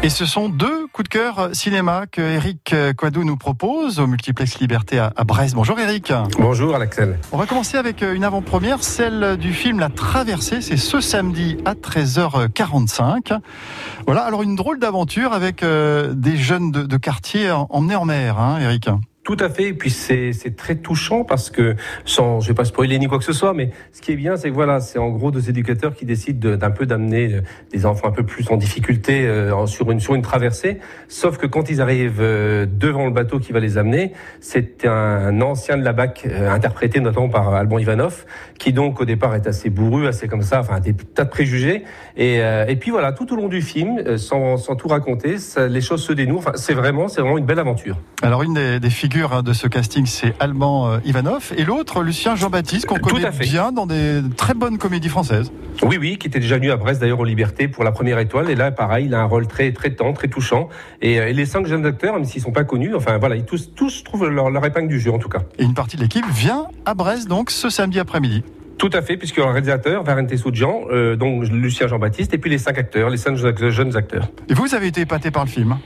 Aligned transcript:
Et 0.00 0.10
ce 0.10 0.26
sont 0.26 0.48
deux 0.48 0.86
coups 0.92 1.08
de 1.08 1.12
cœur 1.12 1.48
cinéma 1.52 2.06
que 2.06 2.20
Eric 2.20 2.72
Quadou 2.96 3.24
nous 3.24 3.36
propose 3.36 3.98
au 3.98 4.06
Multiplex 4.06 4.60
Liberté 4.60 5.00
à 5.00 5.24
Brest. 5.24 5.56
Bonjour 5.56 5.76
Eric. 5.80 6.12
Bonjour 6.38 6.76
Axel. 6.76 7.18
On 7.32 7.36
va 7.36 7.46
commencer 7.46 7.76
avec 7.76 8.02
une 8.02 8.22
avant-première, 8.22 8.84
celle 8.84 9.36
du 9.36 9.52
film 9.52 9.80
La 9.80 9.88
Traversée. 9.88 10.60
C'est 10.60 10.76
ce 10.76 11.00
samedi 11.00 11.56
à 11.64 11.74
13h45. 11.74 13.40
Voilà, 14.06 14.22
alors 14.22 14.42
une 14.42 14.54
drôle 14.54 14.78
d'aventure 14.78 15.32
avec 15.32 15.64
euh, 15.64 16.14
des 16.14 16.36
jeunes 16.36 16.70
de, 16.70 16.96
quartier 16.96 17.50
emmenés 17.50 17.96
en 17.96 18.04
mer, 18.04 18.38
hein, 18.38 18.58
Eric. 18.60 18.88
Tout 19.28 19.36
à 19.40 19.50
fait. 19.50 19.64
Et 19.64 19.72
puis 19.74 19.90
c'est 19.90 20.56
très 20.56 20.76
touchant 20.76 21.22
parce 21.22 21.50
que, 21.50 21.76
sans, 22.06 22.40
je 22.40 22.48
vais 22.48 22.54
pas 22.54 22.64
spoiler 22.64 22.98
ni 22.98 23.08
quoi 23.08 23.18
que 23.18 23.24
ce 23.24 23.34
soit, 23.34 23.52
mais 23.52 23.68
ce 23.92 24.00
qui 24.00 24.12
est 24.12 24.16
bien, 24.16 24.38
c'est 24.38 24.48
que 24.48 24.54
voilà, 24.54 24.80
c'est 24.80 24.98
en 24.98 25.10
gros 25.10 25.30
deux 25.30 25.50
éducateurs 25.50 25.94
qui 25.94 26.06
décident 26.06 26.56
d'un 26.56 26.70
peu 26.70 26.86
d'amener 26.86 27.34
euh, 27.34 27.40
des 27.70 27.84
enfants 27.84 28.08
un 28.08 28.12
peu 28.12 28.22
plus 28.22 28.50
en 28.50 28.56
difficulté 28.56 29.26
euh, 29.26 29.66
sur 29.66 29.90
une 29.90 30.00
sur 30.00 30.14
une 30.14 30.22
traversée. 30.22 30.78
Sauf 31.08 31.36
que 31.36 31.46
quand 31.46 31.68
ils 31.68 31.82
arrivent 31.82 32.22
euh, 32.22 32.64
devant 32.64 33.04
le 33.04 33.10
bateau 33.10 33.38
qui 33.38 33.52
va 33.52 33.60
les 33.60 33.76
amener, 33.76 34.14
c'est 34.40 34.86
un 34.86 35.42
ancien 35.42 35.76
de 35.76 35.84
la 35.84 35.92
BAC 35.92 36.24
interprété 36.24 36.98
notamment 37.00 37.28
par 37.28 37.52
Alban 37.52 37.76
Ivanov, 37.76 38.24
qui 38.58 38.72
donc 38.72 38.98
au 38.98 39.04
départ 39.04 39.34
est 39.34 39.46
assez 39.46 39.68
bourru, 39.68 40.06
assez 40.06 40.26
comme 40.26 40.40
ça, 40.40 40.60
enfin 40.60 40.80
des 40.80 40.94
tas 40.94 41.24
de 41.24 41.28
préjugés. 41.28 41.84
Et, 42.16 42.40
puis 42.80 42.90
voilà, 42.90 43.12
tout 43.12 43.30
au 43.30 43.36
long 43.36 43.48
du 43.48 43.60
film, 43.60 44.16
sans, 44.16 44.56
sans 44.56 44.74
tout 44.74 44.88
raconter, 44.88 45.36
les 45.68 45.80
choses 45.82 46.02
se 46.02 46.14
dénouent. 46.14 46.38
Enfin, 46.38 46.52
c'est 46.54 46.72
vraiment 46.72 47.08
c'est 47.08 47.20
vraiment 47.20 47.36
une 47.36 47.44
belle 47.44 47.58
aventure. 47.58 47.98
Alors 48.22 48.42
une 48.42 48.78
des 48.78 48.90
figures 48.90 49.17
Hein, 49.18 49.42
de 49.42 49.52
ce 49.52 49.66
casting, 49.66 50.06
c'est 50.06 50.32
Alban 50.38 50.92
euh, 50.92 50.98
Ivanov. 51.04 51.52
Et 51.56 51.64
l'autre, 51.64 52.02
Lucien 52.02 52.36
Jean-Baptiste, 52.36 52.86
qu'on 52.86 52.98
connaît 52.98 53.28
bien 53.40 53.72
dans 53.72 53.86
des 53.86 54.22
très 54.36 54.54
bonnes 54.54 54.78
comédies 54.78 55.08
françaises. 55.08 55.50
Oui, 55.82 55.98
oui, 56.00 56.18
qui 56.18 56.28
était 56.28 56.38
déjà 56.38 56.56
venu 56.56 56.70
à 56.70 56.76
Brest 56.76 57.00
d'ailleurs 57.00 57.18
en 57.18 57.24
Liberté 57.24 57.66
pour 57.66 57.82
la 57.82 57.90
première 57.90 58.20
étoile. 58.20 58.48
Et 58.48 58.54
là, 58.54 58.70
pareil, 58.70 59.06
il 59.06 59.14
a 59.14 59.20
un 59.20 59.24
rôle 59.24 59.48
très, 59.48 59.72
très 59.72 59.90
tendre, 59.90 60.16
très 60.16 60.28
touchant. 60.28 60.68
Et, 61.02 61.18
euh, 61.18 61.32
les 61.32 61.46
cinq 61.46 61.66
jeunes 61.66 61.84
acteurs, 61.84 62.14
même 62.14 62.24
s'ils 62.24 62.42
sont 62.42 62.52
pas 62.52 62.64
connus, 62.64 62.94
enfin 62.94 63.18
voilà, 63.18 63.34
ils 63.34 63.44
tous, 63.44 63.74
tous 63.74 64.04
trouvent 64.04 64.28
leur, 64.28 64.50
leur 64.50 64.64
épingle 64.64 64.88
du 64.88 65.00
jeu 65.00 65.12
en 65.12 65.18
tout 65.18 65.28
cas. 65.28 65.40
Et 65.58 65.64
une 65.64 65.74
partie 65.74 65.96
de 65.96 66.02
l'équipe 66.02 66.26
vient 66.30 66.66
à 66.86 66.94
Brest 66.94 67.28
donc 67.28 67.50
ce 67.50 67.70
samedi 67.70 67.98
après-midi. 67.98 68.44
Tout 68.78 68.90
à 68.92 69.02
fait, 69.02 69.16
puisque 69.16 69.38
le 69.38 69.44
réalisateur, 69.44 70.04
Varente 70.04 70.36
Soudjan, 70.36 70.82
euh, 70.90 71.16
donc 71.16 71.48
Lucien 71.48 71.88
Jean-Baptiste, 71.88 72.32
et 72.32 72.38
puis 72.38 72.48
les 72.48 72.58
cinq 72.58 72.78
acteurs, 72.78 73.10
les 73.10 73.16
cinq 73.16 73.34
jeunes 73.34 73.96
acteurs. 73.96 74.28
Et 74.48 74.54
vous, 74.54 74.72
avez 74.72 74.86
été 74.86 75.00
épaté 75.00 75.32
par 75.32 75.44
le 75.44 75.50
film 75.50 75.78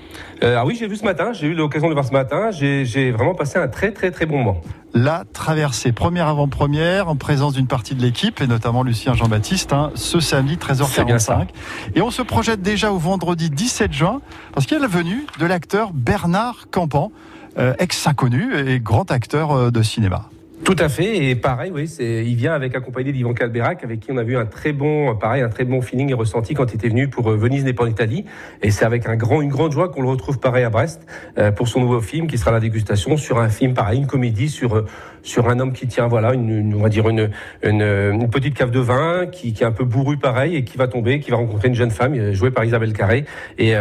euh, 0.43 0.57
Ah 0.59 0.67
oui, 0.67 0.77
j'ai 0.79 0.89
vu 0.89 0.97
ce 0.97 1.05
matin, 1.05 1.33
j'ai 1.33 1.47
eu 1.47 1.55
l'occasion 1.55 1.89
de 1.89 1.95
voir 1.95 2.05
ce 2.05 2.13
matin, 2.13 2.51
j'ai 2.51 3.11
vraiment 3.11 3.35
passé 3.35 3.59
un 3.59 3.69
très 3.69 3.93
très 3.93 4.11
très 4.11 4.27
bon 4.27 4.39
moment. 4.39 4.61
La 4.93 5.25
traversée, 5.33 5.93
première 5.93 6.29
avant-première, 6.29 7.09
en 7.09 7.17
présence 7.17 7.55
d'une 7.55 7.67
partie 7.67 7.95
de 7.95 8.03
l'équipe, 8.03 8.43
et 8.43 8.47
notamment 8.47 8.83
Lucien 8.83 9.15
Jean-Baptiste, 9.15 9.73
hein, 9.73 9.91
ce 9.95 10.21
samedi 10.21 10.57
13h45. 10.57 11.47
Et 11.95 12.03
on 12.03 12.11
se 12.11 12.21
projette 12.21 12.61
déjà 12.61 12.93
au 12.93 12.99
vendredi 12.99 13.49
17 13.49 13.91
juin, 13.91 14.21
parce 14.53 14.67
qu'il 14.67 14.77
y 14.77 14.79
a 14.79 14.83
la 14.83 14.89
venue 14.89 15.25
de 15.39 15.47
l'acteur 15.47 15.93
Bernard 15.95 16.67
Campan, 16.71 17.11
euh, 17.57 17.73
ex-inconnu 17.79 18.55
et 18.55 18.81
grand 18.81 19.11
acteur 19.11 19.53
euh, 19.53 19.71
de 19.71 19.83
cinéma. 19.83 20.29
Tout 20.75 20.83
à 20.83 20.89
fait, 20.89 21.29
et 21.29 21.35
pareil, 21.35 21.71
oui, 21.71 21.85
il 22.01 22.35
vient 22.35 22.55
avec 22.55 22.75
accompagné 22.75 23.13
d'Ivan 23.13 23.35
Calberac, 23.35 23.85
avec 23.85 24.01
qui 24.01 24.11
on 24.11 24.17
a 24.17 24.23
vu 24.23 24.39
un 24.39 24.47
très 24.47 24.73
bon, 24.73 25.15
pareil, 25.15 25.43
un 25.43 25.51
très 25.51 25.67
bon 25.67 25.83
feeling 25.83 26.09
et 26.09 26.15
ressenti 26.15 26.55
quand 26.55 26.73
il 26.73 26.77
était 26.77 26.89
venu 26.89 27.09
pour 27.09 27.31
euh, 27.31 27.37
Venise 27.37 27.63
n'est 27.67 27.75
pas 27.75 27.85
en 27.85 27.89
Italie. 27.89 28.25
Et 28.63 28.71
c'est 28.71 28.87
avec 28.87 29.07
une 29.07 29.17
grande 29.17 29.73
joie 29.73 29.91
qu'on 29.91 30.01
le 30.01 30.09
retrouve 30.09 30.39
pareil 30.39 30.65
à 30.65 30.71
Brest 30.71 31.07
euh, 31.37 31.53
pour 31.53 31.69
son 31.69 31.81
nouveau 31.81 32.01
film 32.01 32.27
qui 32.27 32.39
sera 32.39 32.53
la 32.53 32.61
dégustation 32.61 33.19
sur 33.19 33.39
un 33.39 33.51
film 33.51 33.75
pareil, 33.75 33.99
une 33.99 34.07
comédie 34.07 34.49
sur 34.49 34.77
euh, 34.77 34.87
sur 35.25 35.49
un 35.49 35.61
homme 35.61 35.73
qui 35.73 35.87
tient, 35.87 36.09
voilà, 36.09 36.35
une, 36.35 36.75
on 36.75 36.83
va 36.83 36.89
dire 36.89 37.09
une, 37.09 37.31
une, 37.63 38.29
petite 38.29 38.55
cave 38.55 38.73
de 38.73 38.81
vin 38.81 39.27
qui, 39.27 39.53
qui 39.53 39.63
est 39.63 39.67
un 39.67 39.71
peu 39.71 39.85
bourru 39.85 40.17
pareil 40.17 40.57
et 40.57 40.65
qui 40.65 40.77
va 40.77 40.89
tomber, 40.89 41.21
qui 41.21 41.31
va 41.31 41.37
rencontrer 41.37 41.69
une 41.69 41.77
jeune 41.77 41.93
femme 41.93 42.33
jouée 42.33 42.51
par 42.51 42.65
Isabelle 42.65 42.93
Carré. 42.93 43.25
Et, 43.57 43.73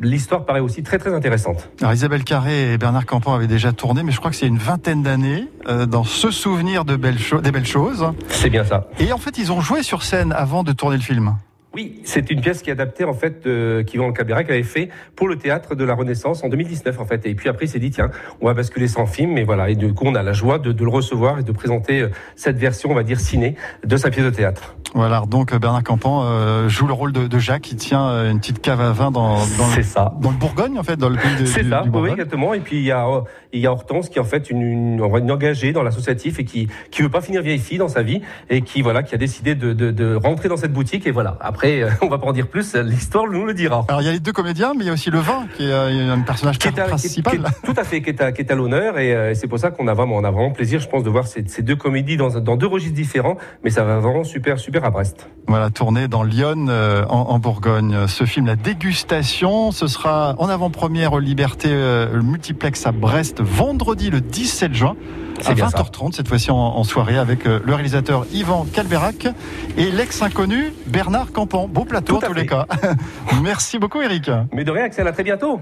l'histoire 0.00 0.46
paraît 0.46 0.60
aussi 0.60 0.82
très 0.82 0.96
très 0.96 1.12
intéressante. 1.12 1.68
Alors 1.82 1.92
Isabelle 1.92 2.24
Carré 2.24 2.72
et 2.72 2.78
Bernard 2.78 3.04
Campan 3.04 3.34
avaient 3.34 3.46
déjà 3.46 3.72
tourné, 3.72 4.02
mais 4.04 4.10
je 4.10 4.18
crois 4.20 4.30
que 4.30 4.38
c'est 4.38 4.46
une 4.46 4.56
vingtaine 4.56 5.02
d'années 5.02 5.48
dans 5.86 6.04
ce 6.04 6.30
souvenir 6.36 6.84
de 6.84 6.96
belles 6.96 7.18
des 7.42 7.50
belles 7.50 7.66
choses. 7.66 8.12
C'est 8.28 8.50
bien 8.50 8.64
ça. 8.64 8.88
Et 8.98 9.12
en 9.12 9.18
fait, 9.18 9.38
ils 9.38 9.50
ont 9.50 9.60
joué 9.60 9.82
sur 9.82 10.02
scène 10.02 10.32
avant 10.32 10.62
de 10.62 10.72
tourner 10.72 10.96
le 10.96 11.02
film. 11.02 11.36
Oui, 11.76 12.00
c'est 12.04 12.30
une 12.30 12.40
pièce 12.40 12.62
qui 12.62 12.70
est 12.70 12.72
adaptée 12.72 13.04
en 13.04 13.12
fait 13.12 13.44
de, 13.44 13.84
qu'Yvan 13.86 14.10
Caberac 14.10 14.48
avait 14.48 14.62
fait 14.62 14.88
pour 15.14 15.28
le 15.28 15.36
théâtre 15.36 15.74
de 15.74 15.84
la 15.84 15.94
Renaissance 15.94 16.42
en 16.42 16.48
2019 16.48 16.98
en 16.98 17.04
fait. 17.04 17.26
Et 17.26 17.34
puis 17.34 17.50
après, 17.50 17.66
il 17.66 17.68
s'est 17.68 17.78
dit 17.78 17.90
tiens, 17.90 18.10
on 18.40 18.46
va 18.46 18.54
basculer 18.54 18.88
sans 18.88 19.04
film, 19.04 19.34
mais 19.34 19.44
voilà. 19.44 19.68
Et 19.68 19.74
du 19.74 19.92
coup, 19.92 20.04
on 20.06 20.14
a 20.14 20.22
la 20.22 20.32
joie 20.32 20.58
de, 20.58 20.72
de 20.72 20.82
le 20.82 20.88
recevoir 20.88 21.38
et 21.38 21.42
de 21.42 21.52
présenter 21.52 22.00
euh, 22.00 22.08
cette 22.34 22.56
version, 22.56 22.92
on 22.92 22.94
va 22.94 23.02
dire 23.02 23.20
ciné, 23.20 23.56
de 23.84 23.96
sa 23.98 24.08
pièce 24.08 24.24
de 24.24 24.30
théâtre. 24.30 24.74
Voilà, 24.94 25.24
donc 25.28 25.52
euh, 25.52 25.58
Bernard 25.58 25.82
Campan 25.82 26.24
euh, 26.24 26.70
joue 26.70 26.86
le 26.86 26.94
rôle 26.94 27.12
de, 27.12 27.26
de, 27.26 27.38
Jacques 27.38 27.60
qui 27.60 27.76
tient 27.76 28.08
euh, 28.08 28.30
une 28.30 28.38
petite 28.38 28.62
cave 28.62 28.80
à 28.80 28.92
vin 28.92 29.10
dans, 29.10 29.34
dans, 29.58 29.76
le, 29.76 29.82
ça. 29.82 30.14
dans 30.22 30.30
le 30.30 30.36
Bourgogne 30.38 30.78
en 30.78 30.82
fait, 30.82 30.96
dans 30.96 31.10
le 31.10 31.16
pays 31.16 31.36
de 31.38 31.44
C'est 31.44 31.68
ça, 31.68 31.84
oui 31.92 32.10
exactement. 32.10 32.54
Et 32.54 32.60
puis 32.60 32.78
il 32.78 32.84
y 32.84 32.92
a 32.92 33.06
il 33.52 33.60
y 33.60 33.66
a 33.66 33.72
Hortense 33.72 34.08
qui 34.08 34.18
est 34.18 34.22
en 34.22 34.24
fait 34.24 34.48
une, 34.48 34.62
une, 34.62 35.00
une 35.02 35.30
engagée 35.30 35.72
dans 35.72 35.82
l'associatif 35.82 36.38
et 36.38 36.44
qui 36.44 36.68
qui 36.90 37.02
veut 37.02 37.10
pas 37.10 37.20
finir 37.20 37.42
vieille 37.42 37.58
fille 37.58 37.76
dans 37.76 37.88
sa 37.88 38.02
vie 38.02 38.22
et 38.48 38.62
qui 38.62 38.80
voilà 38.80 39.02
qui 39.02 39.14
a 39.14 39.18
décidé 39.18 39.54
de, 39.54 39.74
de, 39.74 39.90
de 39.90 40.14
rentrer 40.14 40.48
dans 40.48 40.56
cette 40.56 40.72
boutique 40.72 41.06
et 41.06 41.10
voilà. 41.10 41.36
Après 41.40 41.65
on 42.02 42.08
va 42.08 42.18
pas 42.18 42.26
en 42.26 42.32
dire 42.32 42.48
plus, 42.48 42.74
l'histoire 42.74 43.26
nous 43.30 43.44
le 43.44 43.54
dira. 43.54 43.84
Alors 43.88 44.02
il 44.02 44.04
y 44.04 44.08
a 44.08 44.12
les 44.12 44.20
deux 44.20 44.32
comédiens, 44.32 44.72
mais 44.74 44.84
il 44.84 44.86
y 44.86 44.90
a 44.90 44.92
aussi 44.92 45.10
le 45.10 45.18
vin 45.18 45.46
qui 45.56 45.68
est 45.68 45.72
un 45.72 46.20
personnage 46.20 46.58
qui 46.58 46.68
est 46.68 46.72
principal. 46.72 47.38
tout 47.64 47.74
à 47.76 47.84
fait, 47.84 48.02
qui 48.02 48.10
est 48.10 48.20
à, 48.20 48.32
qui 48.32 48.42
est 48.42 48.50
à 48.50 48.54
l'honneur 48.54 48.98
et 48.98 49.34
c'est 49.34 49.46
pour 49.46 49.58
ça 49.58 49.70
qu'on 49.70 49.88
a 49.88 49.94
vraiment 49.94 50.16
on 50.16 50.24
a 50.24 50.30
vraiment 50.30 50.50
plaisir, 50.50 50.80
je 50.80 50.88
pense, 50.88 51.02
de 51.02 51.10
voir 51.10 51.26
ces, 51.26 51.44
ces 51.46 51.62
deux 51.62 51.76
comédies 51.76 52.16
dans 52.16 52.40
dans 52.40 52.56
deux 52.56 52.66
registres 52.66 52.94
différents, 52.94 53.36
mais 53.64 53.70
ça 53.70 53.84
va 53.84 53.98
vraiment 53.98 54.24
super 54.24 54.58
super 54.58 54.84
à 54.84 54.90
Brest. 54.90 55.28
Voilà 55.48 55.70
tourné 55.70 56.08
dans 56.08 56.22
Lyon, 56.22 56.66
euh, 56.68 57.04
en, 57.08 57.38
Bourgogne. 57.38 58.06
Ce 58.08 58.24
film, 58.24 58.46
La 58.46 58.56
Dégustation, 58.56 59.70
ce 59.70 59.86
sera 59.86 60.34
en 60.38 60.48
avant-première 60.48 61.12
au 61.12 61.20
Liberté 61.20 61.68
euh, 61.70 62.20
Multiplex 62.22 62.86
à 62.86 62.92
Brest, 62.92 63.40
vendredi 63.40 64.10
le 64.10 64.20
17 64.20 64.74
juin 64.74 64.96
à 65.44 65.54
20h30, 65.54 66.12
cette 66.12 66.28
fois-ci 66.28 66.50
en, 66.50 66.84
soirée, 66.84 67.18
avec 67.18 67.46
euh, 67.46 67.60
le 67.64 67.74
réalisateur 67.74 68.26
Yvan 68.32 68.66
Calberac 68.72 69.28
et 69.76 69.90
l'ex-inconnu 69.90 70.72
Bernard 70.86 71.32
Campan. 71.32 71.68
Beau 71.68 71.84
plateau, 71.84 72.16
en 72.16 72.20
tous 72.20 72.32
les 72.32 72.46
cas. 72.46 72.66
Merci 73.42 73.78
beaucoup, 73.78 74.00
Eric. 74.00 74.30
Mais 74.52 74.64
de 74.64 74.70
rien, 74.70 74.84
Axel, 74.84 75.06
à 75.06 75.12
très 75.12 75.24
bientôt. 75.24 75.60